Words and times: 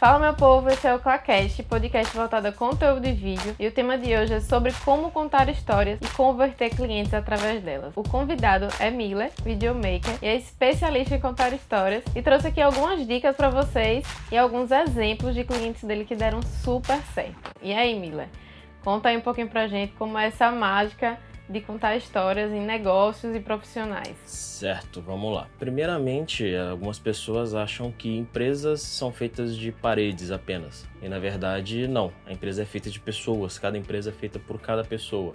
Fala 0.00 0.18
meu 0.18 0.32
povo, 0.32 0.70
esse 0.70 0.86
é 0.86 0.94
o 0.94 0.98
Clacast, 0.98 1.62
podcast 1.64 2.16
voltado 2.16 2.48
a 2.48 2.52
conteúdo 2.52 3.02
de 3.02 3.12
vídeo, 3.12 3.54
e 3.60 3.66
o 3.66 3.70
tema 3.70 3.98
de 3.98 4.16
hoje 4.16 4.32
é 4.32 4.40
sobre 4.40 4.72
como 4.82 5.10
contar 5.10 5.46
histórias 5.50 5.98
e 6.00 6.08
converter 6.16 6.70
clientes 6.70 7.12
através 7.12 7.62
delas. 7.62 7.92
O 7.94 8.02
convidado 8.02 8.68
é 8.78 8.90
Miller, 8.90 9.30
videomaker, 9.44 10.16
e 10.22 10.26
é 10.26 10.36
especialista 10.36 11.16
em 11.16 11.20
contar 11.20 11.52
histórias, 11.52 12.02
e 12.16 12.22
trouxe 12.22 12.46
aqui 12.46 12.62
algumas 12.62 13.06
dicas 13.06 13.36
para 13.36 13.50
vocês 13.50 14.02
e 14.32 14.38
alguns 14.38 14.70
exemplos 14.70 15.34
de 15.34 15.44
clientes 15.44 15.84
dele 15.84 16.06
que 16.06 16.16
deram 16.16 16.40
super 16.40 16.96
certo. 17.12 17.50
E 17.60 17.70
aí, 17.74 18.00
Miller, 18.00 18.28
conta 18.82 19.10
aí 19.10 19.18
um 19.18 19.20
pouquinho 19.20 19.50
pra 19.50 19.68
gente 19.68 19.92
como 19.98 20.16
é 20.16 20.28
essa 20.28 20.50
mágica 20.50 21.18
de 21.50 21.60
contar 21.60 21.96
histórias 21.96 22.52
em 22.52 22.60
negócios 22.60 23.34
e 23.34 23.40
profissionais. 23.40 24.16
Certo, 24.24 25.02
vamos 25.02 25.34
lá. 25.34 25.48
Primeiramente, 25.58 26.54
algumas 26.54 26.98
pessoas 26.98 27.54
acham 27.54 27.90
que 27.90 28.16
empresas 28.16 28.80
são 28.80 29.12
feitas 29.12 29.56
de 29.56 29.72
paredes 29.72 30.30
apenas. 30.30 30.86
E 31.02 31.08
na 31.08 31.18
verdade, 31.18 31.88
não. 31.88 32.12
A 32.24 32.32
empresa 32.32 32.62
é 32.62 32.64
feita 32.64 32.88
de 32.88 33.00
pessoas, 33.00 33.58
cada 33.58 33.76
empresa 33.76 34.10
é 34.10 34.12
feita 34.12 34.38
por 34.38 34.60
cada 34.60 34.84
pessoa. 34.84 35.32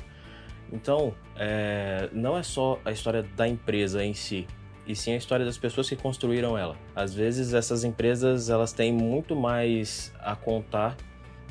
Então, 0.71 1.13
é, 1.35 2.09
não 2.13 2.37
é 2.37 2.43
só 2.43 2.79
a 2.85 2.91
história 2.91 3.21
da 3.21 3.47
empresa 3.47 4.03
em 4.03 4.13
si, 4.13 4.47
e 4.87 4.95
sim 4.95 5.13
a 5.13 5.17
história 5.17 5.45
das 5.45 5.57
pessoas 5.57 5.89
que 5.89 5.95
construíram 5.95 6.57
ela. 6.57 6.75
Às 6.95 7.13
vezes 7.13 7.53
essas 7.53 7.83
empresas 7.83 8.49
elas 8.49 8.71
têm 8.71 8.91
muito 8.91 9.35
mais 9.35 10.13
a 10.19 10.35
contar 10.35 10.95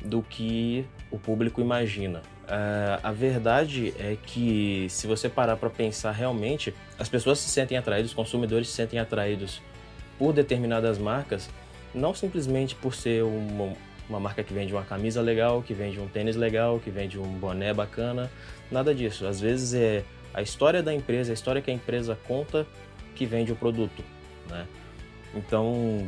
do 0.03 0.21
que 0.21 0.85
o 1.11 1.19
público 1.19 1.61
imagina. 1.61 2.21
Uh, 2.45 2.99
a 3.01 3.11
verdade 3.11 3.91
é 3.97 4.15
que, 4.23 4.85
se 4.89 5.07
você 5.07 5.27
parar 5.27 5.57
para 5.57 5.69
pensar 5.69 6.11
realmente, 6.11 6.73
as 6.99 7.09
pessoas 7.09 7.39
se 7.39 7.49
sentem 7.49 7.75
atraídas, 7.75 8.11
os 8.11 8.15
consumidores 8.15 8.67
se 8.67 8.75
sentem 8.75 8.99
atraídos 8.99 9.61
por 10.19 10.31
determinadas 10.31 10.99
marcas, 10.99 11.49
não 11.93 12.13
simplesmente 12.13 12.75
por 12.75 12.93
ser 12.93 13.23
uma, 13.23 13.73
uma 14.07 14.19
marca 14.19 14.43
que 14.43 14.53
vende 14.53 14.71
uma 14.73 14.83
camisa 14.83 15.21
legal, 15.21 15.63
que 15.63 15.73
vende 15.73 15.99
um 15.99 16.07
tênis 16.07 16.35
legal, 16.35 16.79
que 16.79 16.91
vende 16.91 17.17
um 17.19 17.27
boné 17.27 17.73
bacana, 17.73 18.31
nada 18.71 18.93
disso. 18.93 19.25
Às 19.25 19.41
vezes 19.41 19.73
é 19.73 20.03
a 20.31 20.41
história 20.41 20.83
da 20.83 20.93
empresa, 20.93 21.31
a 21.31 21.33
história 21.33 21.61
que 21.63 21.71
a 21.71 21.73
empresa 21.73 22.17
conta 22.27 22.67
que 23.15 23.25
vende 23.25 23.51
o 23.51 23.55
produto, 23.55 24.03
né? 24.49 24.67
Então, 25.33 26.07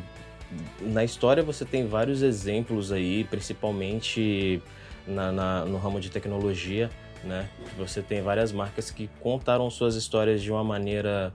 na 0.81 1.03
história 1.03 1.41
você 1.41 1.65
tem 1.65 1.87
vários 1.87 2.21
exemplos 2.21 2.91
aí, 2.91 3.23
principalmente 3.23 4.61
na, 5.07 5.31
na, 5.31 5.65
no 5.65 5.77
ramo 5.77 5.99
de 5.99 6.09
tecnologia, 6.09 6.89
né? 7.23 7.49
Você 7.77 8.01
tem 8.01 8.21
várias 8.21 8.51
marcas 8.51 8.91
que 8.91 9.09
contaram 9.21 9.69
suas 9.69 9.95
histórias 9.95 10.41
de 10.41 10.51
uma 10.51 10.63
maneira 10.63 11.33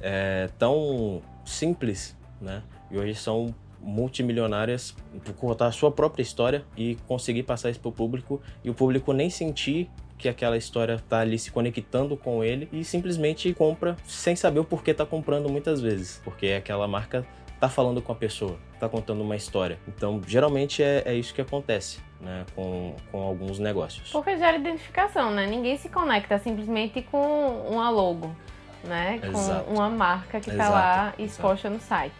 é, 0.00 0.50
tão 0.58 1.22
simples, 1.44 2.16
né? 2.40 2.62
E 2.90 2.98
hoje 2.98 3.14
são 3.14 3.54
multimilionárias 3.80 4.94
por 5.24 5.34
contar 5.34 5.66
a 5.66 5.72
sua 5.72 5.90
própria 5.90 6.22
história 6.22 6.64
e 6.76 6.96
conseguir 7.06 7.42
passar 7.42 7.70
isso 7.70 7.80
para 7.80 7.90
o 7.90 7.92
público 7.92 8.40
e 8.62 8.70
o 8.70 8.74
público 8.74 9.12
nem 9.12 9.28
sentir 9.28 9.90
que 10.16 10.28
aquela 10.28 10.56
história 10.56 10.94
está 10.94 11.20
ali 11.20 11.38
se 11.38 11.50
conectando 11.50 12.16
com 12.16 12.42
ele 12.42 12.68
e 12.72 12.82
simplesmente 12.82 13.52
compra 13.52 13.96
sem 14.06 14.34
saber 14.34 14.60
o 14.60 14.64
porquê 14.64 14.92
está 14.92 15.04
comprando 15.04 15.50
muitas 15.50 15.80
vezes, 15.82 16.20
porque 16.24 16.48
aquela 16.48 16.88
marca 16.88 17.26
tá 17.60 17.68
falando 17.68 18.02
com 18.02 18.12
a 18.12 18.14
pessoa, 18.14 18.58
tá 18.78 18.88
contando 18.88 19.22
uma 19.22 19.36
história. 19.36 19.78
Então, 19.88 20.20
geralmente 20.26 20.82
é, 20.82 21.02
é 21.06 21.14
isso 21.14 21.34
que 21.34 21.40
acontece. 21.40 21.98
Né, 22.20 22.46
com, 22.54 22.96
com 23.12 23.20
alguns 23.20 23.58
negócios. 23.58 24.10
Porque 24.10 24.38
gera 24.38 24.56
identificação, 24.56 25.30
né? 25.30 25.46
Ninguém 25.46 25.76
se 25.76 25.90
conecta 25.90 26.38
simplesmente 26.38 27.02
com 27.02 27.66
uma 27.68 27.90
logo, 27.90 28.34
né? 28.82 29.20
Exato. 29.22 29.64
Com 29.64 29.74
uma 29.74 29.90
marca 29.90 30.40
que 30.40 30.48
está 30.48 30.70
lá 30.70 31.14
exposta 31.18 31.68
Exato. 31.68 31.74
no 31.74 31.80
site. 31.80 32.14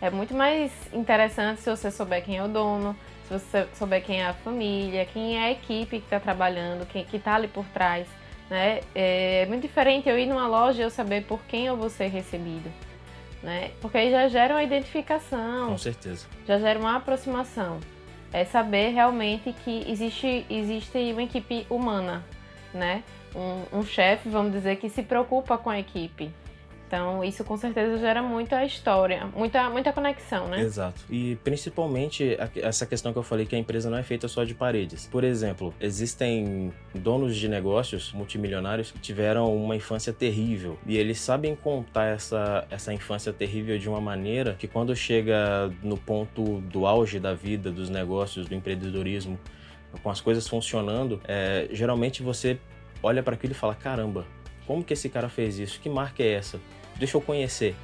É 0.00 0.10
muito 0.10 0.32
mais 0.32 0.70
interessante 0.92 1.60
se 1.60 1.68
você 1.68 1.90
souber 1.90 2.24
quem 2.24 2.36
é 2.36 2.44
o 2.44 2.46
dono, 2.46 2.94
se 3.26 3.36
você 3.36 3.66
souber 3.74 4.04
quem 4.04 4.20
é 4.20 4.26
a 4.26 4.34
família, 4.34 5.04
quem 5.06 5.36
é 5.36 5.46
a 5.46 5.50
equipe 5.50 5.98
que 5.98 6.04
está 6.04 6.20
trabalhando, 6.20 6.86
quem 6.86 7.04
que 7.04 7.16
está 7.16 7.34
ali 7.34 7.48
por 7.48 7.64
trás. 7.66 8.06
Né? 8.48 8.82
É 8.94 9.44
muito 9.46 9.62
diferente 9.62 10.08
eu 10.08 10.16
ir 10.16 10.26
numa 10.26 10.46
loja 10.46 10.82
e 10.82 10.84
eu 10.84 10.90
saber 10.90 11.24
por 11.24 11.42
quem 11.48 11.66
eu 11.66 11.76
vou 11.76 11.90
ser 11.90 12.06
recebido 12.06 12.70
né? 13.42 13.70
Porque 13.80 13.98
aí 13.98 14.10
já 14.10 14.28
gera 14.28 14.54
uma 14.54 14.62
identificação. 14.62 15.68
Com 15.68 15.78
certeza. 15.78 16.26
Já 16.46 16.58
gera 16.58 16.78
uma 16.78 16.96
aproximação. 16.96 17.78
É 18.32 18.44
saber 18.44 18.90
realmente 18.90 19.54
que 19.64 19.84
existe, 19.90 20.44
existe 20.50 20.98
uma 21.12 21.22
equipe 21.22 21.66
humana, 21.70 22.24
né? 22.74 23.02
Um, 23.34 23.78
um 23.78 23.84
chefe, 23.84 24.28
vamos 24.28 24.52
dizer, 24.52 24.76
que 24.76 24.88
se 24.88 25.02
preocupa 25.02 25.56
com 25.56 25.70
a 25.70 25.78
equipe, 25.78 26.30
então, 26.88 27.22
isso 27.22 27.44
com 27.44 27.54
certeza 27.54 27.98
gera 27.98 28.22
muita 28.22 28.64
história, 28.64 29.26
muita, 29.36 29.68
muita 29.68 29.92
conexão, 29.92 30.48
né? 30.48 30.62
Exato. 30.62 31.02
E 31.10 31.36
principalmente 31.44 32.34
essa 32.56 32.86
questão 32.86 33.12
que 33.12 33.18
eu 33.18 33.22
falei 33.22 33.44
que 33.44 33.54
a 33.54 33.58
empresa 33.58 33.90
não 33.90 33.98
é 33.98 34.02
feita 34.02 34.26
só 34.26 34.42
de 34.42 34.54
paredes. 34.54 35.06
Por 35.06 35.22
exemplo, 35.22 35.74
existem 35.78 36.72
donos 36.94 37.36
de 37.36 37.46
negócios 37.46 38.10
multimilionários 38.14 38.90
que 38.90 38.98
tiveram 38.98 39.54
uma 39.54 39.76
infância 39.76 40.14
terrível 40.14 40.78
e 40.86 40.96
eles 40.96 41.20
sabem 41.20 41.54
contar 41.54 42.06
essa, 42.06 42.66
essa 42.70 42.92
infância 42.92 43.34
terrível 43.34 43.78
de 43.78 43.86
uma 43.86 44.00
maneira 44.00 44.56
que 44.58 44.66
quando 44.66 44.96
chega 44.96 45.70
no 45.82 45.98
ponto 45.98 46.60
do 46.62 46.86
auge 46.86 47.20
da 47.20 47.34
vida, 47.34 47.70
dos 47.70 47.90
negócios, 47.90 48.48
do 48.48 48.54
empreendedorismo, 48.54 49.38
com 50.02 50.08
as 50.08 50.22
coisas 50.22 50.48
funcionando, 50.48 51.20
é, 51.28 51.68
geralmente 51.70 52.22
você 52.22 52.58
olha 53.02 53.22
para 53.22 53.34
aquilo 53.34 53.52
e 53.52 53.56
fala: 53.56 53.74
caramba, 53.74 54.26
como 54.66 54.82
que 54.82 54.94
esse 54.94 55.10
cara 55.10 55.28
fez 55.28 55.58
isso? 55.58 55.78
Que 55.80 55.90
marca 55.90 56.22
é 56.22 56.32
essa? 56.32 56.58
Deixa 56.98 57.16
eu 57.16 57.20
conhecer, 57.20 57.74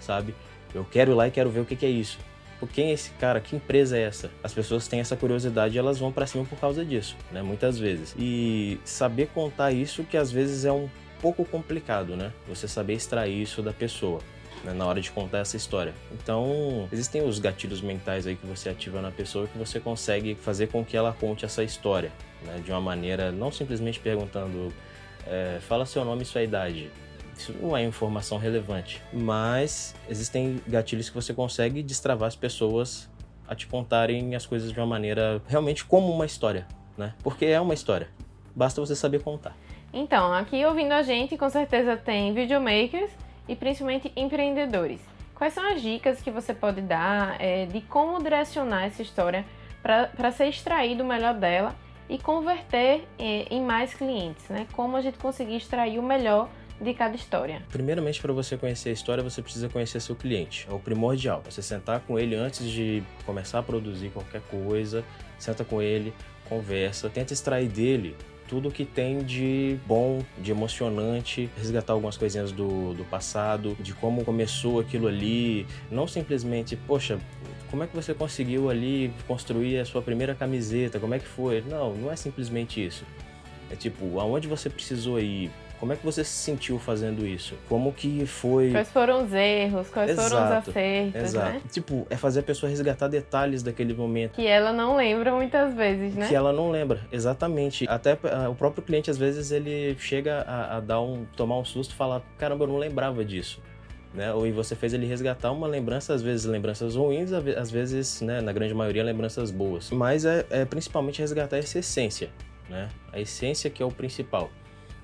sabe? 0.00 0.34
Eu 0.74 0.84
quero 0.84 1.12
ir 1.12 1.14
lá 1.14 1.28
e 1.28 1.30
quero 1.30 1.50
ver 1.50 1.60
o 1.60 1.64
que, 1.64 1.76
que 1.76 1.86
é 1.86 1.90
isso. 1.90 2.18
Quem 2.66 2.90
é 2.90 2.92
esse 2.92 3.10
cara? 3.12 3.40
Que 3.40 3.56
empresa 3.56 3.96
é 3.96 4.02
essa? 4.02 4.30
As 4.42 4.52
pessoas 4.52 4.86
têm 4.86 5.00
essa 5.00 5.16
curiosidade 5.16 5.74
e 5.74 5.78
elas 5.78 5.98
vão 5.98 6.12
para 6.12 6.26
cima 6.26 6.44
por 6.44 6.58
causa 6.58 6.84
disso, 6.84 7.16
né? 7.30 7.42
Muitas 7.42 7.78
vezes. 7.78 8.14
E 8.16 8.78
saber 8.84 9.28
contar 9.28 9.72
isso 9.72 10.04
que 10.04 10.16
às 10.16 10.30
vezes 10.30 10.64
é 10.64 10.72
um 10.72 10.88
pouco 11.20 11.44
complicado, 11.44 12.16
né? 12.16 12.32
Você 12.48 12.68
saber 12.68 12.94
extrair 12.94 13.42
isso 13.42 13.62
da 13.62 13.72
pessoa. 13.72 14.20
Né, 14.64 14.72
na 14.72 14.86
hora 14.86 15.00
de 15.00 15.10
contar 15.10 15.38
essa 15.38 15.56
história. 15.56 15.92
Então, 16.12 16.88
existem 16.92 17.20
os 17.26 17.40
gatilhos 17.40 17.80
mentais 17.80 18.28
aí 18.28 18.36
que 18.36 18.46
você 18.46 18.68
ativa 18.68 19.02
na 19.02 19.10
pessoa 19.10 19.48
que 19.48 19.58
você 19.58 19.80
consegue 19.80 20.36
fazer 20.36 20.68
com 20.68 20.84
que 20.84 20.96
ela 20.96 21.12
conte 21.12 21.44
essa 21.44 21.64
história, 21.64 22.12
né, 22.44 22.60
de 22.64 22.70
uma 22.70 22.80
maneira 22.80 23.32
não 23.32 23.50
simplesmente 23.50 23.98
perguntando, 23.98 24.72
é, 25.26 25.58
fala 25.66 25.84
seu 25.84 26.04
nome 26.04 26.22
e 26.22 26.26
sua 26.26 26.44
idade, 26.44 26.92
isso 27.36 27.54
não 27.60 27.76
é 27.76 27.84
informação 27.84 28.38
relevante, 28.38 29.02
mas 29.12 29.94
existem 30.08 30.60
gatilhos 30.66 31.08
que 31.08 31.14
você 31.14 31.32
consegue 31.32 31.82
destravar 31.82 32.28
as 32.28 32.36
pessoas 32.36 33.10
a 33.48 33.54
te 33.54 33.66
contarem 33.66 34.34
as 34.34 34.46
coisas 34.46 34.72
de 34.72 34.78
uma 34.78 34.86
maneira 34.86 35.42
realmente 35.46 35.84
como 35.84 36.12
uma 36.12 36.26
história, 36.26 36.66
né? 36.96 37.14
Porque 37.22 37.46
é 37.46 37.60
uma 37.60 37.74
história. 37.74 38.08
Basta 38.54 38.80
você 38.80 38.94
saber 38.94 39.22
contar. 39.22 39.56
Então, 39.92 40.32
aqui 40.32 40.64
ouvindo 40.64 40.92
a 40.92 41.02
gente, 41.02 41.36
com 41.36 41.50
certeza 41.50 41.96
tem 41.96 42.32
videomakers 42.32 43.10
e 43.46 43.54
principalmente 43.54 44.12
empreendedores. 44.16 45.00
Quais 45.34 45.52
são 45.52 45.72
as 45.72 45.82
dicas 45.82 46.22
que 46.22 46.30
você 46.30 46.54
pode 46.54 46.80
dar 46.80 47.36
é, 47.40 47.66
de 47.66 47.80
como 47.82 48.22
direcionar 48.22 48.84
essa 48.84 49.02
história 49.02 49.44
para 49.82 50.30
ser 50.30 50.46
extraído 50.46 51.02
o 51.02 51.06
melhor 51.06 51.34
dela 51.34 51.74
e 52.08 52.16
converter 52.16 53.06
é, 53.18 53.46
em 53.50 53.60
mais 53.60 53.92
clientes, 53.92 54.48
né? 54.48 54.66
Como 54.72 54.96
a 54.96 55.00
gente 55.00 55.18
conseguir 55.18 55.56
extrair 55.56 55.98
o 55.98 56.02
melhor 56.02 56.48
de 56.82 56.92
cada 56.94 57.14
história? 57.14 57.62
Primeiramente, 57.70 58.20
para 58.20 58.32
você 58.32 58.56
conhecer 58.56 58.90
a 58.90 58.92
história, 58.92 59.22
você 59.22 59.40
precisa 59.40 59.68
conhecer 59.68 60.00
seu 60.00 60.16
cliente. 60.16 60.66
É 60.68 60.74
o 60.74 60.78
primordial. 60.78 61.42
Você 61.44 61.62
sentar 61.62 62.00
com 62.00 62.18
ele 62.18 62.34
antes 62.34 62.68
de 62.68 63.02
começar 63.24 63.60
a 63.60 63.62
produzir 63.62 64.10
qualquer 64.10 64.42
coisa, 64.42 65.04
senta 65.38 65.64
com 65.64 65.80
ele, 65.80 66.12
conversa, 66.48 67.08
tenta 67.08 67.32
extrair 67.32 67.68
dele 67.68 68.16
tudo 68.52 68.70
que 68.70 68.84
tem 68.84 69.24
de 69.24 69.78
bom, 69.86 70.22
de 70.36 70.50
emocionante, 70.50 71.48
resgatar 71.56 71.94
algumas 71.94 72.18
coisinhas 72.18 72.52
do, 72.52 72.92
do 72.92 73.02
passado, 73.02 73.74
de 73.80 73.94
como 73.94 74.26
começou 74.26 74.78
aquilo 74.78 75.08
ali, 75.08 75.66
não 75.90 76.06
simplesmente, 76.06 76.76
poxa, 76.76 77.18
como 77.70 77.82
é 77.82 77.86
que 77.86 77.96
você 77.96 78.12
conseguiu 78.12 78.68
ali 78.68 79.10
construir 79.26 79.78
a 79.78 79.86
sua 79.86 80.02
primeira 80.02 80.34
camiseta, 80.34 81.00
como 81.00 81.14
é 81.14 81.18
que 81.18 81.26
foi? 81.26 81.62
Não, 81.62 81.94
não 81.94 82.12
é 82.12 82.16
simplesmente 82.16 82.84
isso. 82.84 83.06
É 83.70 83.74
tipo, 83.74 84.20
aonde 84.20 84.46
você 84.46 84.68
precisou 84.68 85.18
ir, 85.18 85.50
como 85.82 85.92
é 85.92 85.96
que 85.96 86.04
você 86.04 86.22
se 86.22 86.30
sentiu 86.30 86.78
fazendo 86.78 87.26
isso? 87.26 87.56
Como 87.68 87.92
que 87.92 88.24
foi. 88.24 88.70
Quais 88.70 88.88
foram 88.88 89.24
os 89.24 89.32
erros? 89.32 89.88
Quais 89.90 90.10
exato, 90.10 90.28
foram 90.28 90.44
os 90.44 90.52
acertos? 90.52 91.22
Exato. 91.22 91.52
Né? 91.54 91.62
Tipo, 91.72 92.06
é 92.08 92.16
fazer 92.16 92.38
a 92.38 92.42
pessoa 92.44 92.70
resgatar 92.70 93.08
detalhes 93.08 93.64
daquele 93.64 93.92
momento. 93.92 94.34
Que 94.34 94.46
ela 94.46 94.72
não 94.72 94.94
lembra 94.94 95.32
muitas 95.32 95.74
vezes, 95.74 96.14
né? 96.14 96.28
Que 96.28 96.36
ela 96.36 96.52
não 96.52 96.70
lembra, 96.70 97.00
exatamente. 97.10 97.84
Até 97.88 98.12
uh, 98.12 98.48
o 98.48 98.54
próprio 98.54 98.80
cliente, 98.80 99.10
às 99.10 99.18
vezes, 99.18 99.50
ele 99.50 99.96
chega 99.98 100.42
a, 100.42 100.76
a, 100.76 100.80
dar 100.80 101.00
um. 101.00 101.26
tomar 101.36 101.58
um 101.58 101.64
susto 101.64 101.90
e 101.90 101.96
falar: 101.96 102.22
caramba, 102.38 102.62
eu 102.62 102.68
não 102.68 102.78
lembrava 102.78 103.24
disso. 103.24 103.60
Né? 104.14 104.32
Ou 104.32 104.48
você 104.52 104.76
fez 104.76 104.94
ele 104.94 105.06
resgatar 105.06 105.50
uma 105.50 105.66
lembrança, 105.66 106.14
às 106.14 106.22
vezes 106.22 106.46
lembranças 106.46 106.94
ruins, 106.94 107.32
às 107.32 107.72
vezes, 107.72 108.20
né, 108.20 108.40
na 108.40 108.52
grande 108.52 108.72
maioria, 108.72 109.02
lembranças 109.02 109.50
boas. 109.50 109.90
Mas 109.90 110.24
é, 110.24 110.46
é 110.48 110.64
principalmente 110.64 111.18
resgatar 111.18 111.56
essa 111.56 111.80
essência, 111.80 112.30
né? 112.70 112.88
A 113.12 113.18
essência 113.18 113.68
que 113.68 113.82
é 113.82 113.86
o 113.86 113.90
principal. 113.90 114.48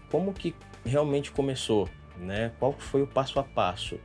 Como 0.08 0.32
que 0.32 0.54
realmente 0.88 1.30
começou, 1.30 1.88
né? 2.16 2.52
Qual 2.58 2.72
foi 2.72 3.02
o 3.02 3.06
passo 3.06 3.38
a 3.38 3.44
passo? 3.44 3.98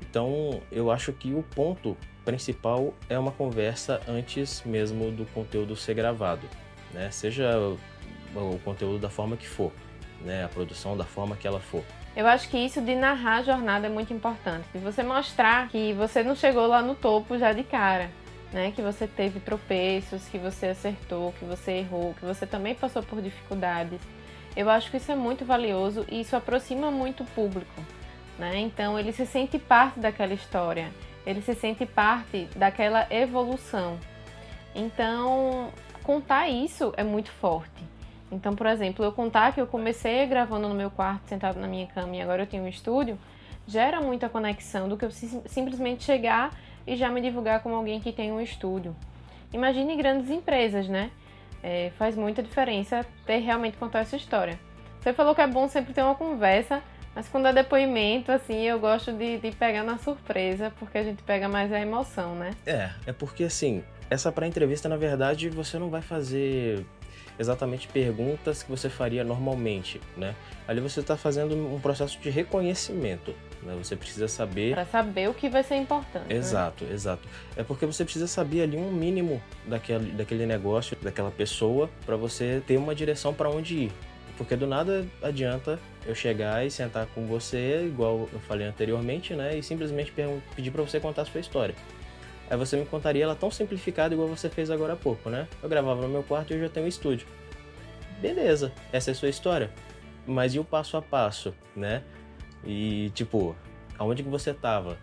Então, 0.00 0.60
eu 0.70 0.90
acho 0.90 1.12
que 1.12 1.32
o 1.32 1.42
ponto 1.42 1.96
principal 2.24 2.94
é 3.08 3.18
uma 3.18 3.32
conversa 3.32 4.00
antes 4.08 4.62
mesmo 4.64 5.10
do 5.10 5.24
conteúdo 5.26 5.76
ser 5.76 5.94
gravado, 5.94 6.48
né? 6.92 7.10
Seja 7.10 7.58
o, 8.34 8.58
conteúdo 8.64 8.98
da 8.98 9.10
forma 9.10 9.36
que 9.36 9.46
for, 9.46 9.72
né? 10.20 10.44
A 10.44 10.48
produção 10.48 10.96
da 10.96 11.04
forma 11.04 11.36
que 11.36 11.46
ela 11.46 11.60
for. 11.60 11.84
Eu 12.16 12.26
acho 12.26 12.48
que 12.48 12.56
isso 12.56 12.80
de 12.80 12.94
narrar 12.94 13.38
a 13.38 13.42
jornada 13.42 13.86
é 13.86 13.90
muito 13.90 14.12
importante. 14.12 14.66
De 14.72 14.78
você 14.78 15.02
mostrar 15.02 15.68
que 15.68 15.92
você 15.94 16.22
não 16.22 16.36
chegou 16.36 16.66
lá 16.66 16.80
no 16.80 16.94
topo 16.94 17.36
já 17.38 17.52
de 17.52 17.64
cara. 17.64 18.10
Né, 18.52 18.70
que 18.70 18.80
você 18.80 19.08
teve 19.08 19.40
tropeços, 19.40 20.28
que 20.28 20.38
você 20.38 20.66
acertou, 20.66 21.32
que 21.40 21.44
você 21.44 21.72
errou, 21.72 22.14
que 22.14 22.24
você 22.24 22.46
também 22.46 22.72
passou 22.72 23.02
por 23.02 23.20
dificuldades. 23.20 23.98
Eu 24.56 24.70
acho 24.70 24.90
que 24.90 24.96
isso 24.96 25.10
é 25.10 25.16
muito 25.16 25.44
valioso 25.44 26.04
e 26.10 26.20
isso 26.20 26.36
aproxima 26.36 26.90
muito 26.90 27.22
o 27.22 27.26
público. 27.26 27.82
Né? 28.38 28.58
Então 28.58 28.98
ele 28.98 29.12
se 29.12 29.26
sente 29.26 29.58
parte 29.58 30.00
daquela 30.00 30.34
história, 30.34 30.90
ele 31.26 31.40
se 31.40 31.54
sente 31.54 31.86
parte 31.86 32.48
daquela 32.56 33.06
evolução. 33.10 33.98
Então 34.74 35.70
contar 36.02 36.48
isso 36.48 36.92
é 36.96 37.02
muito 37.02 37.30
forte. 37.30 37.94
Então, 38.30 38.54
por 38.56 38.66
exemplo, 38.66 39.04
eu 39.04 39.12
contar 39.12 39.52
que 39.52 39.60
eu 39.60 39.66
comecei 39.66 40.26
gravando 40.26 40.68
no 40.68 40.74
meu 40.74 40.90
quarto, 40.90 41.28
sentado 41.28 41.60
na 41.60 41.68
minha 41.68 41.86
cama, 41.86 42.16
e 42.16 42.20
agora 42.20 42.42
eu 42.42 42.46
tenho 42.46 42.64
um 42.64 42.68
estúdio, 42.68 43.16
gera 43.66 44.00
muita 44.00 44.28
conexão 44.28 44.88
do 44.88 44.96
que 44.96 45.04
eu 45.04 45.10
simplesmente 45.10 46.02
chegar 46.02 46.52
e 46.86 46.96
já 46.96 47.10
me 47.10 47.20
divulgar 47.20 47.62
como 47.62 47.76
alguém 47.76 48.00
que 48.00 48.12
tem 48.12 48.32
um 48.32 48.40
estúdio. 48.40 48.94
Imagine 49.52 49.96
grandes 49.96 50.30
empresas, 50.30 50.88
né? 50.88 51.10
É, 51.66 51.90
faz 51.96 52.14
muita 52.14 52.42
diferença 52.42 53.06
ter 53.24 53.38
realmente 53.38 53.78
contar 53.78 54.00
essa 54.00 54.16
história. 54.16 54.60
Você 55.00 55.14
falou 55.14 55.34
que 55.34 55.40
é 55.40 55.46
bom 55.46 55.66
sempre 55.66 55.94
ter 55.94 56.02
uma 56.02 56.14
conversa, 56.14 56.82
mas 57.14 57.26
quando 57.26 57.46
é 57.46 57.54
depoimento, 57.54 58.30
assim, 58.30 58.62
eu 58.64 58.78
gosto 58.78 59.12
de, 59.12 59.38
de 59.38 59.50
pegar 59.50 59.82
na 59.82 59.96
surpresa, 59.96 60.70
porque 60.78 60.98
a 60.98 61.02
gente 61.02 61.22
pega 61.22 61.48
mais 61.48 61.72
a 61.72 61.80
emoção, 61.80 62.34
né? 62.34 62.50
É, 62.66 62.90
é 63.06 63.12
porque 63.14 63.44
assim, 63.44 63.82
essa 64.10 64.30
pré-entrevista, 64.30 64.90
na 64.90 64.98
verdade, 64.98 65.48
você 65.48 65.78
não 65.78 65.88
vai 65.88 66.02
fazer 66.02 66.84
exatamente 67.38 67.88
perguntas 67.88 68.62
que 68.62 68.70
você 68.70 68.90
faria 68.90 69.24
normalmente, 69.24 70.00
né? 70.16 70.34
Ali 70.68 70.80
você 70.80 71.00
está 71.00 71.16
fazendo 71.16 71.54
um 71.54 71.80
processo 71.80 72.18
de 72.20 72.28
reconhecimento, 72.30 73.34
né? 73.64 73.74
Você 73.82 73.96
precisa 73.96 74.28
saber... 74.28 74.74
Para 74.74 74.86
saber 74.86 75.28
o 75.28 75.34
que 75.34 75.48
vai 75.48 75.62
ser 75.62 75.76
importante. 75.76 76.28
Né? 76.28 76.36
Exato, 76.36 76.84
né? 76.84 76.92
exato. 76.92 77.26
É 77.56 77.62
porque 77.62 77.86
você 77.86 78.04
precisa 78.04 78.26
saber 78.26 78.62
ali 78.62 78.76
um 78.76 78.92
mínimo 78.92 79.42
daquele, 79.66 80.12
daquele 80.12 80.46
negócio, 80.46 80.96
daquela 81.00 81.30
pessoa, 81.30 81.88
para 82.04 82.16
você 82.16 82.62
ter 82.66 82.76
uma 82.76 82.94
direção 82.94 83.32
para 83.32 83.48
onde 83.48 83.74
ir. 83.84 83.92
Porque 84.36 84.56
do 84.56 84.66
nada 84.66 85.06
adianta 85.22 85.78
eu 86.04 86.14
chegar 86.14 86.66
e 86.66 86.70
sentar 86.70 87.06
com 87.06 87.26
você, 87.26 87.84
igual 87.86 88.28
eu 88.32 88.40
falei 88.40 88.66
anteriormente, 88.66 89.34
né? 89.34 89.56
E 89.56 89.62
simplesmente 89.62 90.12
pedir 90.56 90.70
para 90.70 90.82
você 90.82 90.98
contar 90.98 91.22
a 91.22 91.24
sua 91.24 91.40
história. 91.40 91.74
Aí 92.50 92.56
você 92.56 92.76
me 92.76 92.84
contaria 92.84 93.24
ela 93.24 93.34
tão 93.34 93.50
simplificada 93.50 94.12
igual 94.12 94.28
você 94.28 94.50
fez 94.50 94.70
agora 94.70 94.94
há 94.94 94.96
pouco, 94.96 95.30
né? 95.30 95.46
Eu 95.62 95.68
gravava 95.68 96.02
no 96.02 96.08
meu 96.08 96.22
quarto 96.22 96.52
e 96.52 96.56
eu 96.56 96.60
já 96.60 96.68
tenho 96.68 96.86
um 96.86 96.88
estúdio. 96.88 97.26
Beleza, 98.20 98.72
essa 98.92 99.10
é 99.10 99.12
a 99.12 99.14
sua 99.14 99.28
história. 99.28 99.70
Mas 100.26 100.54
e 100.54 100.58
o 100.58 100.64
passo 100.64 100.96
a 100.96 101.02
passo, 101.02 101.54
né? 101.76 102.02
E 102.66 103.10
tipo, 103.10 103.54
aonde 103.98 104.22
que 104.22 104.28
você 104.28 104.52
tava? 104.54 104.98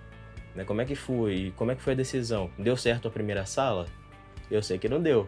Né? 0.56 0.63
Como 0.63 0.81
é 0.81 0.86
que 0.86 0.96
foi? 0.96 1.54
Como 1.56 1.72
é 1.72 1.75
que 1.75 1.81
foi 1.81 1.94
a 1.94 1.96
decisão? 1.96 2.50
Deu 2.58 2.75
certo 2.75 3.08
a 3.08 3.12
primeira 3.12 3.46
sala? 3.46 3.88
Eu 4.50 4.62
sei 4.62 4.78
que 4.78 4.90
não 4.90 5.02
deu. 5.02 5.28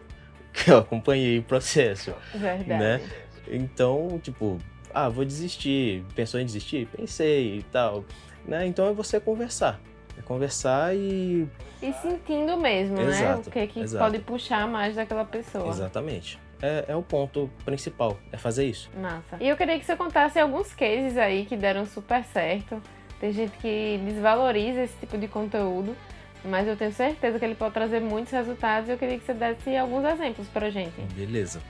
Eu 0.66 0.78
acompanhei 0.78 1.38
o 1.38 1.42
processo. 1.42 2.14
Verdade. 2.34 2.68
Né? 2.68 3.00
Então, 3.48 4.20
tipo, 4.22 4.58
ah, 4.92 5.08
vou 5.08 5.24
desistir. 5.24 6.04
Pensou 6.14 6.38
em 6.38 6.46
desistir? 6.46 6.86
Pensei 6.86 7.58
e 7.58 7.62
tal. 7.64 8.04
Né? 8.46 8.66
Então 8.66 8.86
é 8.86 8.92
você 8.92 9.18
conversar. 9.18 9.80
É 10.16 10.22
conversar 10.22 10.94
e. 10.94 11.48
E 11.82 11.92
sentindo 11.94 12.56
mesmo, 12.56 13.00
exato, 13.00 13.40
né? 13.40 13.42
O 13.46 13.50
que, 13.50 13.58
é 13.58 13.66
que 13.66 13.80
exato. 13.80 14.04
pode 14.04 14.22
puxar 14.22 14.68
mais 14.68 14.94
daquela 14.94 15.24
pessoa. 15.24 15.68
Exatamente. 15.68 16.38
É, 16.62 16.84
é, 16.88 16.96
o 16.96 17.02
ponto 17.02 17.50
principal, 17.64 18.18
é 18.32 18.36
fazer 18.36 18.66
isso. 18.66 18.90
Massa. 18.96 19.36
E 19.40 19.48
eu 19.48 19.56
queria 19.56 19.78
que 19.78 19.84
você 19.84 19.96
contasse 19.96 20.38
alguns 20.38 20.74
cases 20.74 21.16
aí 21.16 21.44
que 21.44 21.56
deram 21.56 21.84
super 21.86 22.24
certo. 22.24 22.80
Tem 23.20 23.32
gente 23.32 23.56
que 23.58 24.00
desvaloriza 24.04 24.82
esse 24.82 24.96
tipo 24.98 25.16
de 25.16 25.28
conteúdo, 25.28 25.96
mas 26.44 26.66
eu 26.66 26.76
tenho 26.76 26.92
certeza 26.92 27.38
que 27.38 27.44
ele 27.44 27.54
pode 27.54 27.74
trazer 27.74 28.00
muitos 28.00 28.32
resultados 28.32 28.88
e 28.88 28.92
eu 28.92 28.98
queria 28.98 29.18
que 29.18 29.24
você 29.24 29.34
desse 29.34 29.76
alguns 29.76 30.04
exemplos 30.04 30.48
pra 30.48 30.70
gente. 30.70 30.94
Beleza. 31.14 31.60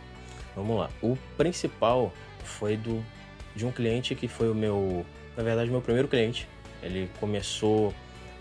Vamos 0.56 0.78
lá. 0.78 0.90
O 1.02 1.16
principal 1.36 2.12
foi 2.42 2.76
do 2.76 3.04
de 3.54 3.64
um 3.64 3.70
cliente 3.70 4.16
que 4.16 4.26
foi 4.26 4.50
o 4.50 4.54
meu, 4.54 5.06
na 5.36 5.42
verdade, 5.42 5.70
meu 5.70 5.80
primeiro 5.80 6.08
cliente. 6.08 6.48
Ele 6.82 7.08
começou 7.20 7.94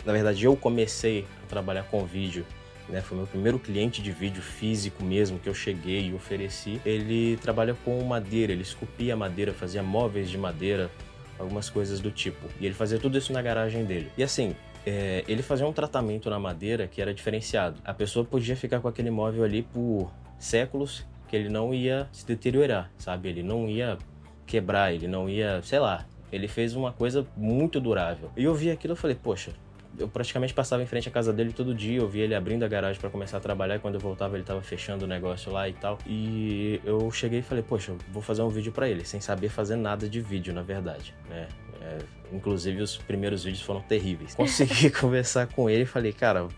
na 0.04 0.12
verdade, 0.12 0.44
eu 0.44 0.54
comecei 0.56 1.26
a 1.42 1.46
trabalhar 1.46 1.84
com 1.84 2.04
vídeo 2.04 2.44
né, 2.88 3.00
foi 3.00 3.16
meu 3.16 3.26
primeiro 3.26 3.58
cliente 3.58 4.02
de 4.02 4.12
vídeo 4.12 4.42
físico 4.42 5.02
mesmo 5.02 5.38
que 5.38 5.48
eu 5.48 5.54
cheguei 5.54 6.08
e 6.08 6.14
ofereci. 6.14 6.80
Ele 6.84 7.36
trabalha 7.38 7.74
com 7.84 8.02
madeira, 8.04 8.52
ele 8.52 8.62
esculpia 8.62 9.16
madeira, 9.16 9.52
fazia 9.52 9.82
móveis 9.82 10.28
de 10.30 10.36
madeira, 10.36 10.90
algumas 11.38 11.70
coisas 11.70 12.00
do 12.00 12.10
tipo. 12.10 12.46
E 12.60 12.66
ele 12.66 12.74
fazia 12.74 12.98
tudo 12.98 13.16
isso 13.16 13.32
na 13.32 13.42
garagem 13.42 13.84
dele. 13.84 14.10
E 14.16 14.22
assim, 14.22 14.54
é, 14.86 15.24
ele 15.26 15.42
fazia 15.42 15.66
um 15.66 15.72
tratamento 15.72 16.28
na 16.28 16.38
madeira 16.38 16.86
que 16.86 17.00
era 17.00 17.14
diferenciado. 17.14 17.80
A 17.84 17.94
pessoa 17.94 18.24
podia 18.24 18.56
ficar 18.56 18.80
com 18.80 18.88
aquele 18.88 19.10
móvel 19.10 19.44
ali 19.44 19.62
por 19.62 20.10
séculos 20.38 21.04
que 21.28 21.34
ele 21.34 21.48
não 21.48 21.72
ia 21.72 22.08
se 22.12 22.26
deteriorar, 22.26 22.90
sabe? 22.98 23.28
Ele 23.28 23.42
não 23.42 23.68
ia 23.68 23.98
quebrar, 24.46 24.92
ele 24.92 25.08
não 25.08 25.28
ia, 25.28 25.62
sei 25.62 25.78
lá. 25.78 26.06
Ele 26.30 26.48
fez 26.48 26.76
uma 26.76 26.92
coisa 26.92 27.26
muito 27.36 27.80
durável. 27.80 28.30
E 28.36 28.44
eu 28.44 28.54
vi 28.54 28.70
aquilo 28.70 28.94
e 28.94 28.96
falei, 28.96 29.16
poxa, 29.20 29.52
eu 29.98 30.08
praticamente 30.08 30.52
passava 30.52 30.82
em 30.82 30.86
frente 30.86 31.08
à 31.08 31.12
casa 31.12 31.32
dele 31.32 31.52
todo 31.52 31.74
dia, 31.74 32.00
eu 32.00 32.08
via 32.08 32.24
ele 32.24 32.34
abrindo 32.34 32.64
a 32.64 32.68
garagem 32.68 33.00
para 33.00 33.10
começar 33.10 33.38
a 33.38 33.40
trabalhar 33.40 33.76
e 33.76 33.78
quando 33.78 33.94
eu 33.94 34.00
voltava 34.00 34.34
ele 34.34 34.42
estava 34.42 34.62
fechando 34.62 35.04
o 35.04 35.08
negócio 35.08 35.52
lá 35.52 35.68
e 35.68 35.72
tal. 35.72 35.98
E 36.06 36.80
eu 36.84 37.10
cheguei 37.10 37.40
e 37.40 37.42
falei, 37.42 37.62
poxa, 37.62 37.94
vou 38.12 38.22
fazer 38.22 38.42
um 38.42 38.48
vídeo 38.48 38.72
para 38.72 38.88
ele, 38.88 39.04
sem 39.04 39.20
saber 39.20 39.48
fazer 39.48 39.76
nada 39.76 40.08
de 40.08 40.20
vídeo, 40.20 40.52
na 40.52 40.62
verdade, 40.62 41.14
né? 41.28 41.48
É, 41.80 41.98
inclusive 42.32 42.80
os 42.80 42.96
primeiros 42.96 43.44
vídeos 43.44 43.62
foram 43.62 43.80
terríveis. 43.82 44.34
Consegui 44.36 44.90
conversar 44.90 45.46
com 45.48 45.68
ele 45.68 45.82
e 45.82 45.86
falei, 45.86 46.12
cara, 46.12 46.48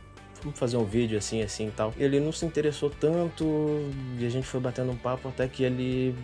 vamos 0.42 0.58
fazer 0.58 0.76
um 0.76 0.84
vídeo 0.84 1.18
assim, 1.18 1.42
assim 1.42 1.68
e 1.68 1.70
tal. 1.70 1.92
Ele 1.98 2.20
não 2.20 2.32
se 2.32 2.46
interessou 2.46 2.90
tanto 2.90 3.44
e 4.18 4.24
a 4.24 4.30
gente 4.30 4.46
foi 4.46 4.60
batendo 4.60 4.92
um 4.92 4.96
papo 4.96 5.28
até 5.28 5.48
que 5.48 5.64
ele 5.64 6.14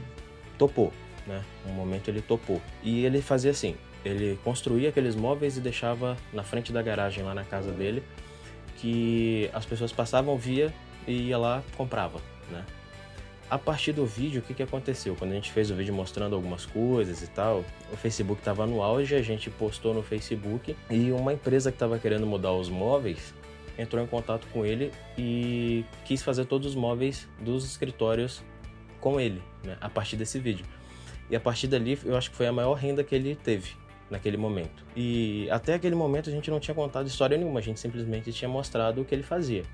topou, 0.57 0.93
né? 1.27 1.43
Um 1.67 1.73
momento 1.73 2.09
ele 2.09 2.23
topou. 2.23 2.61
E 2.83 3.05
ele 3.05 3.21
fazia 3.21 3.51
assim, 3.51 3.77
ele 4.05 4.39
construía 4.43 4.89
aqueles 4.89 5.15
móveis 5.15 5.57
e 5.57 5.61
deixava 5.61 6.17
na 6.33 6.43
frente 6.43 6.73
da 6.73 6.83
garagem 6.83 7.23
lá 7.23 7.35
na 7.35 7.45
casa 7.45 7.71
dele, 7.71 8.03
que 8.79 9.49
as 9.53 9.65
pessoas 9.65 9.93
passavam, 9.93 10.37
via 10.37 10.73
e 11.07 11.29
ia 11.29 11.39
lá 11.39 11.63
comprava, 11.77 12.21
né? 12.51 12.65
A 13.51 13.59
partir 13.59 13.93
do 13.93 14.07
vídeo, 14.07 14.41
o 14.41 14.43
que, 14.43 14.55
que 14.55 14.63
aconteceu? 14.63 15.15
Quando 15.15 15.33
a 15.33 15.35
gente 15.35 15.53
fez 15.53 15.71
o 15.71 15.75
vídeo 15.75 15.93
mostrando 15.93 16.35
algumas 16.35 16.65
coisas 16.65 17.23
e 17.23 17.27
tal, 17.27 17.63
o 17.93 17.97
Facebook 17.97 18.41
estava 18.41 18.67
no 18.67 18.83
auge, 18.83 19.15
a 19.15 19.21
gente 19.21 19.51
postou 19.51 19.93
no 19.93 20.03
Facebook 20.03 20.75
e 20.89 21.13
uma 21.13 21.35
empresa 21.35 21.71
que 21.71 21.77
estava 21.77 21.99
querendo 21.99 22.27
mudar 22.27 22.53
os 22.53 22.71
móveis 22.71 23.35
entrou 23.79 24.03
em 24.03 24.07
contato 24.07 24.47
com 24.53 24.65
ele 24.65 24.91
e 25.19 25.85
quis 26.05 26.23
fazer 26.23 26.47
todos 26.47 26.69
os 26.69 26.75
móveis 26.75 27.29
dos 27.41 27.65
escritórios 27.65 28.43
com 29.01 29.21
ele, 29.21 29.43
né? 29.63 29.77
a 29.81 29.89
partir 29.89 30.17
desse 30.17 30.39
vídeo. 30.39 30.65
E 31.29 31.37
a 31.37 31.41
partir 31.41 31.67
dali, 31.67 31.99
eu 32.05 32.17
acho 32.17 32.31
que 32.31 32.37
foi 32.37 32.47
a 32.47 32.53
maior 32.53 32.75
renda 32.75 33.05
que 33.05 33.15
ele 33.15 33.35
teve 33.37 33.82
naquele 34.13 34.37
momento. 34.37 34.85
E 34.95 35.49
até 35.51 35.75
aquele 35.75 35.95
momento 35.95 36.29
a 36.29 36.33
gente 36.33 36.51
não 36.51 36.61
tinha 36.61 36.75
contado 36.75 37.07
história 37.07 37.37
nenhuma, 37.37 37.59
a 37.59 37.63
gente 37.63 37.81
simplesmente 37.81 38.31
tinha 38.33 38.49
mostrado 38.49 39.01
o 39.01 39.05
que 39.05 39.15
ele 39.15 39.23
fazia, 39.23 39.65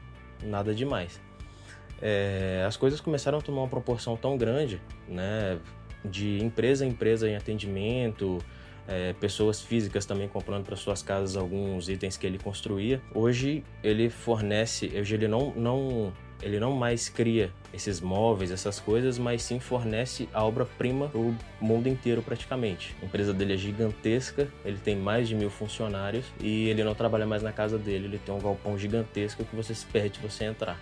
nada 0.42 0.72
demais. 0.72 1.20
É, 2.00 2.64
as 2.66 2.76
coisas 2.76 3.00
começaram 3.00 3.38
a 3.38 3.42
tomar 3.42 3.62
uma 3.62 3.68
proporção 3.68 4.16
tão 4.16 4.38
grande, 4.38 4.80
né, 5.08 5.58
de 6.04 6.38
empresa 6.40 6.84
a 6.84 6.88
empresa 6.88 7.28
em 7.28 7.34
atendimento, 7.34 8.38
é, 8.86 9.12
pessoas 9.14 9.60
físicas 9.60 10.06
também 10.06 10.28
comprando 10.28 10.64
para 10.64 10.76
suas 10.76 11.02
casas 11.02 11.36
alguns 11.36 11.88
itens 11.88 12.16
que 12.16 12.24
ele 12.24 12.38
construía. 12.38 13.02
Hoje 13.12 13.64
ele 13.82 14.08
fornece, 14.08 14.92
hoje 14.96 15.16
ele 15.16 15.26
não, 15.26 15.52
não 15.56 16.12
ele 16.42 16.60
não 16.60 16.72
mais 16.72 17.08
cria 17.08 17.50
esses 17.72 18.00
móveis, 18.00 18.50
essas 18.50 18.80
coisas, 18.80 19.18
mas 19.18 19.42
sim 19.42 19.60
fornece 19.60 20.28
a 20.32 20.44
obra-prima 20.44 21.08
para 21.08 21.20
o 21.20 21.36
mundo 21.60 21.88
inteiro 21.88 22.22
praticamente. 22.22 22.94
A 23.02 23.04
empresa 23.04 23.32
dele 23.34 23.54
é 23.54 23.56
gigantesca, 23.56 24.48
ele 24.64 24.78
tem 24.78 24.96
mais 24.96 25.28
de 25.28 25.34
mil 25.34 25.50
funcionários 25.50 26.24
e 26.40 26.68
ele 26.68 26.82
não 26.82 26.94
trabalha 26.94 27.26
mais 27.26 27.42
na 27.42 27.52
casa 27.52 27.78
dele, 27.78 28.06
ele 28.06 28.18
tem 28.18 28.34
um 28.34 28.40
galpão 28.40 28.78
gigantesco 28.78 29.44
que 29.44 29.54
você 29.54 29.74
se 29.74 29.86
perde 29.86 30.18
se 30.18 30.22
você 30.22 30.44
entrar. 30.44 30.80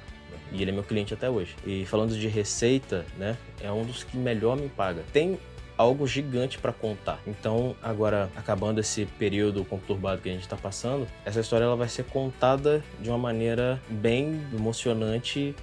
E 0.53 0.63
ele 0.63 0.71
é 0.71 0.75
meu 0.75 0.85
cliente 0.85 1.13
até 1.13 1.29
hoje. 1.29 1.57
E 1.67 1.85
falando 1.87 2.17
de 2.17 2.29
receita, 2.29 3.05
né, 3.19 3.37
é 3.61 3.71
um 3.71 3.85
dos 3.85 4.05
que 4.05 4.17
melhor 4.17 4.57
me 4.57 4.69
paga. 4.69 5.03
Tem 5.13 5.39
algo 5.77 6.07
gigante 6.07 6.59
para 6.59 6.73
contar. 6.73 7.19
Então, 7.27 7.77
agora 7.83 8.31
acabando 8.37 8.81
esse 8.81 9.05
período 9.05 9.65
conturbado 9.65 10.23
que 10.23 10.29
a 10.29 10.33
gente 10.33 10.43
está 10.43 10.57
passando, 10.57 11.07
essa 11.25 11.41
história 11.41 11.65
ela 11.65 11.77
vai 11.77 11.89
ser 11.89 12.05
contada 12.05 12.83
de 13.01 13.09
uma 13.09 13.19
maneira 13.19 13.81
bem 13.89 14.41
emocionante 14.55 15.55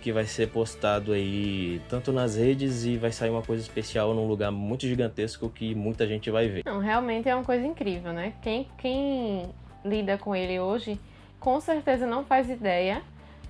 que 0.00 0.12
vai 0.12 0.24
ser 0.24 0.48
postado 0.48 1.12
aí 1.12 1.80
tanto 1.88 2.12
nas 2.12 2.36
redes 2.36 2.84
e 2.84 2.96
vai 2.96 3.12
sair 3.12 3.30
uma 3.30 3.42
coisa 3.42 3.62
especial 3.62 4.12
num 4.12 4.26
lugar 4.26 4.50
muito 4.50 4.84
gigantesco 4.84 5.48
que 5.48 5.76
muita 5.76 6.06
gente 6.08 6.28
vai 6.28 6.48
ver. 6.48 6.64
Não, 6.66 6.80
realmente 6.80 7.28
é 7.28 7.34
uma 7.34 7.44
coisa 7.44 7.64
incrível, 7.64 8.12
né? 8.12 8.34
Quem, 8.42 8.66
quem 8.76 9.48
lida 9.84 10.18
com 10.18 10.34
ele 10.34 10.58
hoje, 10.58 11.00
com 11.38 11.60
certeza 11.60 12.04
não 12.04 12.24
faz 12.24 12.50
ideia 12.50 13.00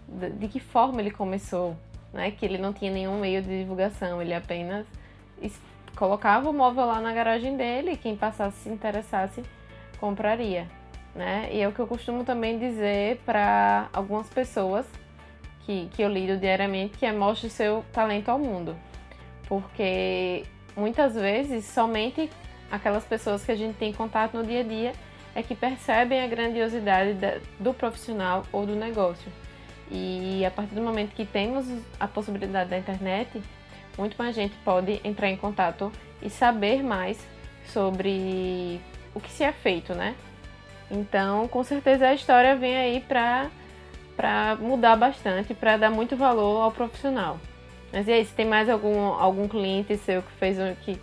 de, 0.07 0.28
de 0.31 0.49
que 0.49 0.61
forma 0.61 1.00
ele 1.00 1.11
começou, 1.11 1.75
né? 2.12 2.31
Que 2.31 2.45
ele 2.45 2.59
não 2.59 2.75
tinha 2.75 2.92
nenhum 2.92 3.19
meio 3.19 3.40
de 3.40 3.61
divulgação, 3.61 4.21
ele 4.21 4.35
apenas 4.35 4.87
colocava 5.96 6.49
o 6.49 6.52
móvel 6.52 6.87
lá 6.87 7.00
na 7.00 7.12
garagem 7.12 7.56
dele 7.56 7.92
e 7.92 7.96
quem 7.96 8.16
passasse 8.16 8.56
se 8.58 8.68
interessasse 8.68 9.42
compraria, 9.99 10.66
né? 11.14 11.49
E 11.52 11.61
é 11.61 11.68
o 11.68 11.72
que 11.72 11.80
eu 11.80 11.87
costumo 11.87 12.25
também 12.25 12.58
dizer 12.58 13.20
para 13.25 13.88
algumas 13.92 14.28
pessoas 14.28 14.87
que, 15.61 15.88
que 15.92 16.02
eu 16.02 16.08
lido 16.08 16.37
diariamente, 16.37 16.99
que 16.99 17.06
é 17.06 17.12
mostre 17.12 17.49
seu 17.49 17.84
talento 17.92 18.28
ao 18.28 18.38
mundo. 18.38 18.76
Porque 19.49 20.44
muitas 20.76 21.14
vezes 21.14 21.64
somente 21.66 22.30
aquelas 22.70 23.04
pessoas 23.04 23.44
que 23.44 23.52
a 23.52 23.56
gente 23.56 23.76
tem 23.76 23.92
contato 23.92 24.37
no 24.37 24.44
dia 24.44 24.61
a 24.61 24.64
dia 24.64 24.92
é 25.34 25.42
que 25.42 25.54
percebem 25.54 26.22
a 26.22 26.26
grandiosidade 26.26 27.16
do 27.58 27.72
profissional 27.72 28.44
ou 28.52 28.66
do 28.66 28.75
negócio. 28.75 29.30
E 29.90 30.44
a 30.44 30.50
partir 30.50 30.75
do 30.75 30.82
momento 30.82 31.14
que 31.14 31.25
temos 31.25 31.66
a 32.00 32.08
possibilidade 32.08 32.70
da 32.70 32.78
internet, 32.78 33.42
muito 33.99 34.16
mais 34.16 34.34
gente 34.34 34.54
pode 34.64 35.00
entrar 35.04 35.28
em 35.28 35.37
contato 35.37 35.92
e 36.20 36.30
saber 36.30 36.82
mais 36.82 37.18
sobre 37.66 38.80
o 39.14 39.20
que 39.20 39.30
se 39.30 39.44
é 39.44 39.52
feito, 39.52 39.94
né? 39.94 40.14
Então, 40.90 41.49
com 41.49 41.64
certeza 41.64 42.06
a 42.06 42.14
história 42.14 42.56
vem 42.56 42.76
aí 42.76 43.00
para 43.00 43.50
para 44.14 44.56
mudar 44.56 44.94
bastante, 44.94 45.54
para 45.54 45.78
dar 45.78 45.90
muito 45.90 46.14
valor 46.16 46.61
ao 46.61 46.70
profissional. 46.70 47.40
Mas 47.90 48.06
e 48.06 48.12
aí, 48.12 48.25
se 48.25 48.32
tem 48.32 48.46
mais 48.46 48.68
algum 48.68 49.06
algum 49.06 49.49
cliente 49.49 49.96
seu 49.96 50.22
que 50.22 50.32
fez 50.32 50.58
que 50.84 50.99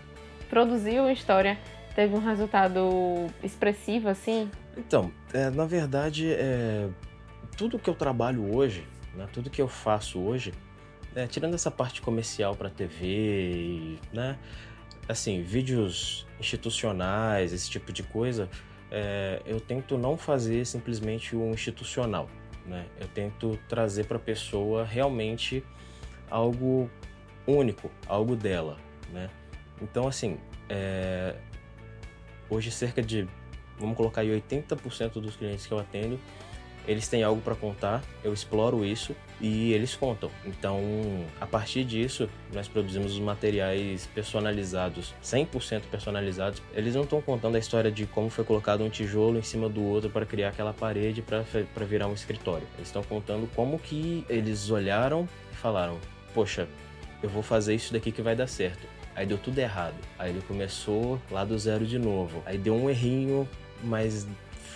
produziu 0.50 1.04
uma 1.04 1.12
história, 1.12 1.58
teve 1.96 2.16
um 2.16 2.20
resultado 2.20 3.28
expressivo 3.44 4.10
assim? 4.10 4.50
Então, 4.78 5.12
é, 5.34 5.50
na 5.50 5.66
verdade, 5.66 6.32
é, 6.32 6.88
tudo 7.58 7.78
que 7.78 7.90
eu 7.90 7.96
trabalho 7.96 8.56
hoje, 8.56 8.88
né, 9.16 9.28
tudo 9.34 9.50
que 9.50 9.62
eu 9.62 9.68
faço 9.68 10.20
hoje, 10.20 10.54
é, 11.16 11.28
tirando 11.28 11.54
essa 11.54 11.72
parte 11.72 12.02
comercial 12.02 12.56
para 12.56 12.70
TV, 12.70 13.98
né? 14.14 14.38
Assim, 15.08 15.42
vídeos 15.42 16.28
institucionais, 16.40 17.52
esse 17.52 17.70
tipo 17.70 17.92
de 17.92 18.04
coisa, 18.04 18.50
é, 18.92 19.42
eu 19.46 19.60
tento 19.60 19.98
não 19.98 20.18
fazer 20.18 20.66
simplesmente 20.66 21.36
um 21.36 21.52
institucional, 21.52 22.30
né? 22.66 22.86
Eu 23.00 23.08
tento 23.08 23.60
trazer 23.68 24.06
para 24.06 24.18
a 24.18 24.20
pessoa 24.20 24.86
realmente 24.86 25.64
algo 26.30 26.90
único, 27.48 27.90
algo 28.08 28.36
dela, 28.36 28.78
né? 29.12 29.30
Então, 29.82 30.08
assim, 30.08 30.38
é, 30.70 31.36
hoje 32.50 32.70
cerca 32.70 33.02
de, 33.02 33.28
vamos 33.80 33.98
colocar 33.98 34.22
aí 34.22 34.30
80% 34.30 35.14
dos 35.14 35.36
clientes 35.36 35.66
que 35.66 35.74
eu 35.74 35.80
atendo 35.80 36.20
eles 36.90 37.08
têm 37.08 37.22
algo 37.22 37.40
para 37.40 37.54
contar, 37.54 38.02
eu 38.24 38.34
exploro 38.34 38.84
isso 38.84 39.16
e 39.40 39.72
eles 39.74 39.94
contam. 39.96 40.32
Então, 40.44 40.82
a 41.40 41.46
partir 41.46 41.84
disso, 41.84 42.28
nós 42.52 42.68
produzimos 42.68 43.14
os 43.14 43.20
materiais 43.20 44.08
personalizados, 44.08 45.14
100% 45.24 45.84
personalizados. 45.92 46.64
Eles 46.74 46.96
não 46.96 47.04
estão 47.04 47.22
contando 47.22 47.58
a 47.58 47.60
história 47.60 47.92
de 47.92 48.08
como 48.08 48.28
foi 48.32 48.44
colocado 48.44 48.84
um 48.84 48.90
tijolo 48.90 49.38
em 49.38 49.44
cima 49.44 49.70
do 49.70 49.84
outro 49.84 50.10
para 50.10 50.26
criar 50.26 50.50
aquela 50.50 50.74
parede 50.74 51.22
para 51.22 51.86
virar 51.86 52.08
um 52.08 52.14
escritório. 52.14 52.66
Eles 52.76 52.88
estão 52.88 53.04
contando 53.04 53.48
como 53.56 53.78
que 53.78 54.26
eles 54.28 54.72
olharam 54.72 55.30
e 55.54 55.56
falaram: 55.56 56.00
"Poxa, 56.34 56.68
eu 57.22 57.30
vou 57.30 57.44
fazer 57.44 57.76
isso 57.76 57.94
daqui 57.94 58.12
que 58.12 58.24
vai 58.24 58.36
dar 58.36 58.48
certo". 58.48 58.88
Aí 59.16 59.28
deu 59.28 59.38
tudo 59.38 59.60
errado. 59.60 59.96
Aí 60.18 60.32
ele 60.32 60.42
começou 60.42 61.22
lá 61.30 61.46
do 61.46 61.58
zero 61.60 61.86
de 61.86 62.00
novo. 62.00 62.42
Aí 62.48 62.58
deu 62.58 62.74
um 62.74 62.90
errinho, 62.90 63.48
mas 63.84 64.26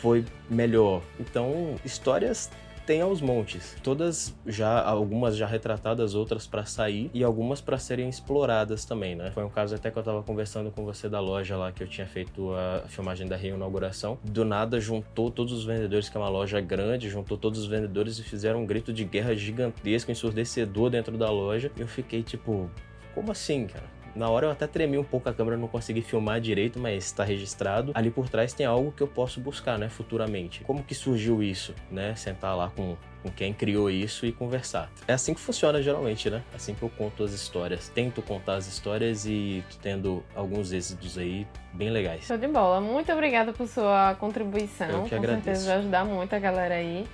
foi 0.04 0.26
melhor. 0.50 1.02
Então, 1.18 1.76
histórias 1.86 2.52
tem 2.86 3.00
aos 3.00 3.22
montes. 3.22 3.78
Todas 3.82 4.36
já, 4.46 4.84
algumas 4.84 5.38
já 5.38 5.48
retratadas, 5.48 6.14
outras 6.14 6.46
para 6.46 6.66
sair 6.66 7.10
e 7.14 7.24
algumas 7.24 7.62
para 7.62 7.78
serem 7.78 8.10
exploradas 8.10 8.84
também, 8.84 9.16
né? 9.16 9.32
Foi 9.32 9.46
um 9.46 9.50
caso 9.50 9.74
até 9.74 9.90
que 9.90 9.98
eu 9.98 10.04
tava 10.04 10.22
conversando 10.22 10.70
com 10.72 10.84
você 10.84 11.08
da 11.08 11.22
loja 11.22 11.56
lá 11.56 11.72
que 11.72 11.82
eu 11.82 11.88
tinha 11.88 12.06
feito 12.06 12.52
a 12.54 12.86
filmagem 12.90 13.26
da 13.26 13.38
reinauguração. 13.38 14.20
Do 14.22 14.44
nada 14.44 14.78
juntou 14.78 15.32
todos 15.32 15.54
os 15.54 15.64
vendedores, 15.64 16.10
que 16.10 16.18
é 16.18 16.20
uma 16.20 16.28
loja 16.28 16.60
grande, 16.60 17.10
juntou 17.10 17.38
todos 17.38 17.62
os 17.62 17.66
vendedores 17.66 18.20
e 18.20 18.24
fizeram 18.24 18.64
um 18.64 18.66
grito 18.66 18.92
de 18.92 19.06
guerra 19.06 19.34
gigantesco, 19.34 20.12
ensurdecedor 20.12 20.90
dentro 20.90 21.18
da 21.18 21.32
loja. 21.32 21.72
E 21.78 21.80
eu 21.80 21.88
fiquei 21.88 22.22
tipo, 22.22 22.70
como 23.16 23.32
assim, 23.32 23.68
cara? 23.68 24.03
Na 24.16 24.30
hora 24.30 24.48
eu 24.48 24.52
até 24.52 24.68
tremi 24.68 24.98
um 24.98 25.04
pouco 25.04 25.28
a 25.30 25.34
câmera, 25.34 25.58
não 25.58 25.68
consegui 25.68 26.02
filmar 26.02 26.40
direito, 26.40 26.80
mas 26.80 27.06
está 27.06 27.24
registrado. 27.24 27.92
Ali 27.96 28.12
por 28.12 28.30
trás 28.30 28.54
tem 28.54 28.66
algo 28.66 28.92
que 28.92 29.02
eu 29.02 29.08
posso 29.08 29.40
buscar, 29.40 29.78
né, 29.78 29.90
futuramente. 29.90 30.64
Como 30.64 30.84
que 30.84 30.94
surgiu 30.94 31.42
isso, 31.42 31.74
né? 31.92 32.16
Sentar 32.16 32.56
lá 32.56 32.70
com 32.70 32.96
com 33.24 33.32
quem 33.32 33.54
criou 33.54 33.90
isso 33.90 34.26
e 34.26 34.34
conversar. 34.34 34.92
É 35.08 35.14
assim 35.14 35.34
que 35.34 35.40
funciona 35.40 35.82
geralmente, 35.82 36.30
né? 36.30 36.44
Assim 36.54 36.76
que 36.76 36.84
eu 36.84 36.90
conto 36.90 37.24
as 37.24 37.32
histórias. 37.32 37.88
Tento 37.88 38.22
contar 38.22 38.56
as 38.56 38.68
histórias 38.68 39.26
e 39.26 39.64
tendo 39.82 40.22
alguns 40.36 40.74
êxitos 40.74 41.18
aí 41.18 41.48
bem 41.72 41.90
legais. 41.90 42.26
Show 42.26 42.38
de 42.38 42.48
bola. 42.48 42.82
Muito 42.82 43.12
obrigada 43.14 43.54
por 43.54 43.66
sua 43.66 44.16
contribuição. 44.20 44.90
Eu 44.90 45.04
que 45.04 45.12
Com 45.12 45.16
agradeço. 45.16 45.44
certeza 45.46 45.68
vai 45.70 45.78
ajudar 45.78 46.04
muito 46.04 46.36
a 46.36 46.40
galera 46.40 46.76
aí. 46.76 47.08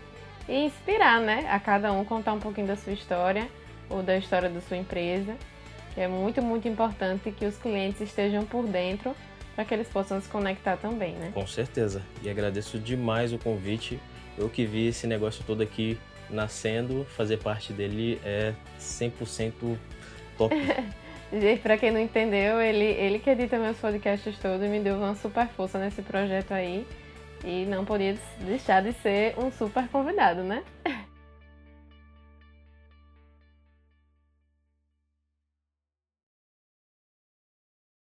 E 0.48 0.66
inspirar, 0.66 1.22
né? 1.22 1.48
A 1.48 1.60
cada 1.60 1.94
um 1.94 2.04
contar 2.04 2.34
um 2.34 2.40
pouquinho 2.40 2.66
da 2.66 2.76
sua 2.76 2.94
história 2.94 3.48
ou 3.88 4.02
da 4.02 4.18
história 4.18 4.50
da 4.50 4.62
sua 4.62 4.78
empresa 4.78 5.36
é 5.98 6.08
muito, 6.08 6.42
muito 6.42 6.68
importante 6.68 7.32
que 7.32 7.46
os 7.46 7.58
clientes 7.58 8.02
estejam 8.02 8.46
por 8.46 8.66
dentro 8.66 9.16
para 9.56 9.66
que 9.66 9.74
eles 9.74 9.88
possam 9.88 10.22
se 10.22 10.30
conectar 10.30 10.78
também, 10.78 11.14
né? 11.16 11.32
Com 11.34 11.46
certeza. 11.46 12.02
E 12.24 12.30
agradeço 12.30 12.80
demais 12.80 13.34
o 13.34 13.38
convite. 13.38 14.00
Eu 14.38 14.50
que 14.50 14.66
vi 14.66 14.88
esse 14.88 15.06
negócio 15.06 15.44
todo 15.46 15.62
aqui 15.62 16.00
nascendo, 16.30 17.06
fazer 17.10 17.38
parte 17.38 17.74
dele 17.74 18.22
é 18.24 18.54
100% 18.80 19.78
top. 20.38 20.56
E 21.32 21.58
para 21.58 21.78
quem 21.78 21.92
não 21.92 22.00
entendeu, 22.00 22.60
ele, 22.60 22.86
ele 22.86 23.20
que 23.20 23.30
edita 23.30 23.60
meus 23.60 23.78
podcasts 23.78 24.36
todos 24.40 24.66
e 24.66 24.68
me 24.68 24.80
deu 24.80 24.96
uma 24.96 25.14
super 25.14 25.48
força 25.50 25.78
nesse 25.78 26.02
projeto 26.02 26.54
aí. 26.54 26.88
E 27.46 27.66
não 27.66 27.86
podia 27.86 28.18
deixar 28.40 28.82
de 28.82 28.94
ser 28.94 29.38
um 29.38 29.52
super 29.52 29.88
convidado, 29.90 30.42
né? 30.42 30.64